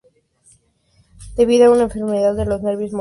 Debido 1.37 1.67
a 1.67 1.71
una 1.71 1.83
enfermedad 1.83 2.33
de 2.33 2.45
los 2.45 2.63
nervios 2.63 2.63
motores, 2.63 2.63
se 2.63 2.63
retiró 2.63 2.73
antes 2.73 2.89
de 2.89 2.89
tiempo. 2.89 2.99